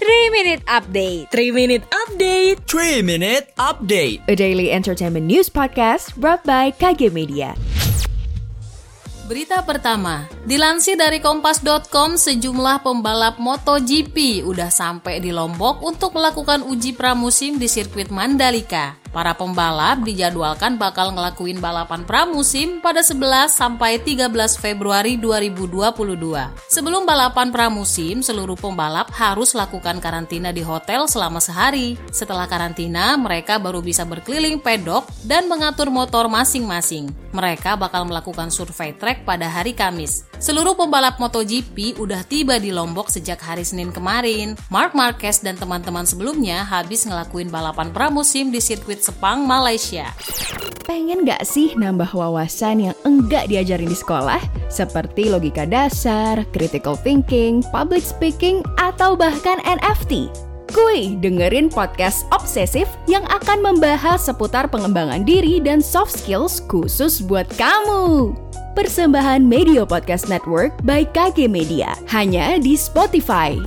3 0.00 0.32
Minute 0.32 0.64
Update. 0.64 1.28
3 1.28 1.52
Minute 1.52 1.84
Update. 1.92 2.56
3 2.64 3.04
Minute 3.04 3.52
Update. 3.60 4.24
A 4.32 4.34
daily 4.34 4.72
entertainment 4.72 5.28
news 5.28 5.52
podcast 5.52 6.16
brought 6.16 6.40
by 6.40 6.72
KG 6.72 7.12
Media. 7.12 7.52
Berita 9.28 9.60
pertama, 9.60 10.24
dilansir 10.48 10.96
dari 10.96 11.20
kompas.com 11.20 12.16
sejumlah 12.16 12.80
pembalap 12.80 13.36
MotoGP 13.44 14.40
udah 14.48 14.72
sampai 14.72 15.20
di 15.20 15.36
Lombok 15.36 15.84
untuk 15.84 16.16
melakukan 16.16 16.64
uji 16.64 16.96
pramusim 16.96 17.60
di 17.60 17.68
sirkuit 17.68 18.08
Mandalika. 18.08 18.99
Para 19.10 19.34
pembalap 19.34 20.06
dijadwalkan 20.06 20.78
bakal 20.78 21.10
ngelakuin 21.10 21.58
balapan 21.58 22.06
pramusim 22.06 22.78
pada 22.78 23.02
11 23.02 23.50
sampai 23.50 23.98
13 23.98 24.30
Februari 24.54 25.18
2022. 25.18 25.90
Sebelum 26.70 27.02
balapan 27.02 27.50
pramusim, 27.50 28.22
seluruh 28.22 28.54
pembalap 28.54 29.10
harus 29.10 29.58
lakukan 29.58 29.98
karantina 29.98 30.54
di 30.54 30.62
hotel 30.62 31.10
selama 31.10 31.42
sehari. 31.42 31.98
Setelah 32.14 32.46
karantina, 32.46 33.18
mereka 33.18 33.58
baru 33.58 33.82
bisa 33.82 34.06
berkeliling 34.06 34.62
pedok 34.62 35.10
dan 35.26 35.50
mengatur 35.50 35.90
motor 35.90 36.30
masing-masing. 36.30 37.10
Mereka 37.34 37.74
bakal 37.74 38.06
melakukan 38.06 38.54
survei 38.54 38.94
track 38.94 39.26
pada 39.26 39.50
hari 39.50 39.74
Kamis. 39.74 40.30
Seluruh 40.38 40.72
pembalap 40.78 41.18
MotoGP 41.18 42.00
udah 42.00 42.22
tiba 42.24 42.56
di 42.62 42.70
Lombok 42.72 43.10
sejak 43.10 43.42
hari 43.42 43.66
Senin 43.66 43.90
kemarin. 43.90 44.54
Mark 44.70 44.94
Marquez 44.94 45.42
dan 45.42 45.58
teman-teman 45.58 46.06
sebelumnya 46.06 46.62
habis 46.62 47.04
ngelakuin 47.04 47.52
balapan 47.52 47.92
pramusim 47.92 48.48
di 48.48 48.62
sirkuit 48.62 48.99
Sepang, 49.00 49.48
Malaysia. 49.48 50.12
Pengen 50.84 51.24
gak 51.24 51.48
sih 51.48 51.72
nambah 51.72 52.12
wawasan 52.12 52.90
yang 52.90 52.96
enggak 53.08 53.48
diajarin 53.48 53.88
di 53.88 53.96
sekolah? 53.96 54.38
Seperti 54.68 55.32
logika 55.32 55.64
dasar, 55.64 56.44
critical 56.52 56.94
thinking, 56.94 57.64
public 57.72 58.04
speaking, 58.04 58.60
atau 58.76 59.16
bahkan 59.16 59.58
NFT? 59.64 60.28
Kuy, 60.70 61.18
dengerin 61.18 61.66
podcast 61.66 62.30
Obsesif 62.30 62.86
yang 63.10 63.26
akan 63.26 63.58
membahas 63.58 64.22
seputar 64.22 64.70
pengembangan 64.70 65.26
diri 65.26 65.58
dan 65.58 65.82
soft 65.82 66.14
skills 66.14 66.62
khusus 66.70 67.18
buat 67.18 67.50
kamu. 67.58 68.36
Persembahan 68.78 69.42
Media 69.42 69.82
Podcast 69.82 70.30
Network 70.30 70.70
by 70.86 71.02
KG 71.10 71.50
Media, 71.50 71.98
hanya 72.06 72.54
di 72.62 72.78
Spotify. 72.78 73.58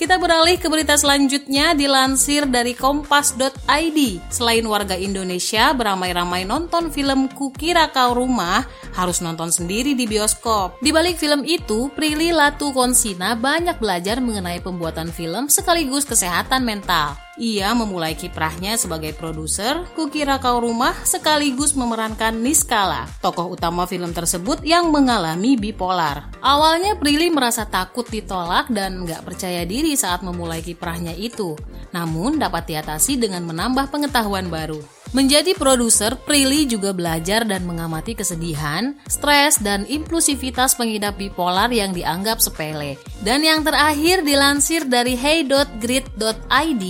Kita 0.00 0.16
beralih 0.16 0.56
ke 0.56 0.64
berita 0.72 0.96
selanjutnya 0.96 1.76
dilansir 1.76 2.48
dari 2.48 2.72
kompas.id. 2.72 3.98
Selain 4.32 4.64
warga 4.64 4.96
Indonesia 4.96 5.76
beramai-ramai 5.76 6.48
nonton 6.48 6.88
film 6.88 7.28
Kukira 7.28 7.92
Kau 7.92 8.16
Rumah, 8.16 8.64
harus 8.96 9.20
nonton 9.20 9.52
sendiri 9.52 9.92
di 9.92 10.08
bioskop. 10.08 10.80
Di 10.80 10.88
balik 10.88 11.20
film 11.20 11.44
itu, 11.44 11.92
Prilly 11.92 12.32
Latukonsina 12.32 13.36
banyak 13.36 13.76
belajar 13.76 14.24
mengenai 14.24 14.64
pembuatan 14.64 15.12
film 15.12 15.52
sekaligus 15.52 16.08
kesehatan 16.08 16.64
mental. 16.64 17.20
Ia 17.38 17.70
memulai 17.78 18.18
kiprahnya 18.18 18.74
sebagai 18.74 19.14
produser 19.14 19.86
Kukira 19.94 20.42
Kau 20.42 20.58
Rumah 20.58 21.06
sekaligus 21.06 21.78
memerankan 21.78 22.34
Niskala, 22.34 23.06
tokoh 23.22 23.54
utama 23.54 23.86
film 23.86 24.10
tersebut 24.10 24.66
yang 24.66 24.90
mengalami 24.90 25.54
bipolar. 25.54 26.26
Awalnya 26.42 26.98
Prilly 26.98 27.30
merasa 27.30 27.70
takut 27.70 28.02
ditolak 28.10 28.66
dan 28.74 29.06
nggak 29.06 29.22
percaya 29.22 29.62
diri 29.62 29.94
saat 29.94 30.26
memulai 30.26 30.58
kiprahnya 30.58 31.14
itu, 31.14 31.54
namun 31.94 32.42
dapat 32.42 32.66
diatasi 32.66 33.22
dengan 33.22 33.46
menambah 33.46 33.94
pengetahuan 33.94 34.50
baru. 34.50 34.82
Menjadi 35.10 35.58
produser, 35.58 36.14
Prilly 36.22 36.70
juga 36.70 36.94
belajar 36.94 37.42
dan 37.42 37.66
mengamati 37.66 38.14
kesedihan, 38.14 38.94
stres, 39.10 39.58
dan 39.58 39.82
impulsivitas 39.90 40.78
pengidap 40.78 41.18
bipolar 41.18 41.66
yang 41.74 41.90
dianggap 41.90 42.38
sepele. 42.38 42.94
Dan 43.18 43.42
yang 43.42 43.66
terakhir 43.66 44.22
dilansir 44.22 44.86
dari 44.86 45.18
hey.grid.id, 45.18 46.84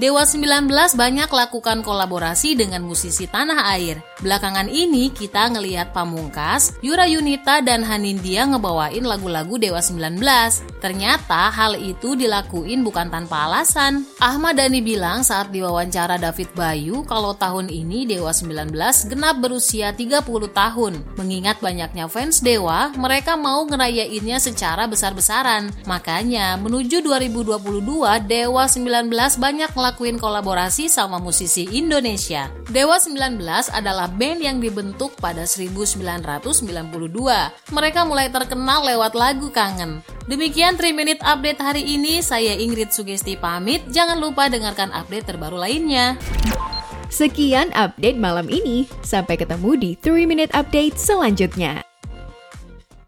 Dewa 0.00 0.24
19 0.24 0.96
banyak 0.96 1.28
lakukan 1.28 1.84
kolaborasi 1.84 2.56
dengan 2.56 2.80
musisi 2.80 3.28
tanah 3.28 3.68
air. 3.76 4.00
Belakangan 4.24 4.72
ini 4.72 5.12
kita 5.12 5.52
ngeliat 5.52 5.92
Pamungkas, 5.92 6.72
Yura 6.80 7.04
Yunita 7.04 7.60
dan 7.60 7.84
Hanindia 7.84 8.48
ngebawain 8.48 9.04
lagu-lagu 9.04 9.60
Dewa 9.60 9.76
19. 9.76 10.16
Ternyata 10.80 11.52
hal 11.52 11.76
itu 11.76 12.16
dilakuin 12.16 12.80
bukan 12.80 13.12
tanpa 13.12 13.44
alasan. 13.44 14.08
Ahmad 14.24 14.56
Dhani 14.56 14.80
bilang 14.80 15.20
saat 15.20 15.52
diwawancara 15.52 16.16
David 16.16 16.56
Bayu 16.56 17.04
kalau 17.04 17.36
tahun 17.36 17.68
ini 17.68 18.08
Dewa 18.08 18.32
19 18.32 18.72
genap 19.04 19.36
berusia 19.36 19.92
30 19.92 20.24
tahun. 20.48 20.92
Mengingat 21.20 21.60
banyaknya 21.60 22.08
fans 22.08 22.40
Dewa, 22.40 22.88
mereka 22.96 23.36
mau 23.36 23.68
ngerayainnya 23.68 24.40
secara 24.40 24.88
besar-besaran. 24.88 25.68
Makanya 25.84 26.56
menuju 26.56 27.04
2022 27.04 27.60
Dewa 28.24 28.64
19 28.64 29.36
banyak 29.36 29.70
ngelakuin 29.90 30.22
kolaborasi 30.22 30.86
sama 30.86 31.18
musisi 31.18 31.66
Indonesia. 31.66 32.46
Dewa 32.70 32.94
19 32.94 33.42
adalah 33.74 34.06
band 34.06 34.38
yang 34.38 34.62
dibentuk 34.62 35.18
pada 35.18 35.42
1992. 35.42 36.54
Mereka 37.74 38.00
mulai 38.06 38.30
terkenal 38.30 38.86
lewat 38.86 39.18
lagu 39.18 39.50
Kangen. 39.50 39.98
Demikian 40.30 40.78
3 40.78 40.94
Minute 40.94 41.18
Update 41.26 41.58
hari 41.58 41.82
ini, 41.82 42.22
saya 42.22 42.54
Ingrid 42.54 42.94
Sugesti 42.94 43.34
pamit. 43.34 43.82
Jangan 43.90 44.22
lupa 44.22 44.46
dengarkan 44.46 44.94
update 44.94 45.26
terbaru 45.26 45.58
lainnya. 45.58 46.14
Sekian 47.10 47.74
update 47.74 48.14
malam 48.14 48.46
ini. 48.46 48.86
Sampai 49.02 49.34
ketemu 49.42 49.74
di 49.74 49.90
3 49.98 50.22
Minute 50.22 50.54
Update 50.54 51.02
selanjutnya. 51.02 51.89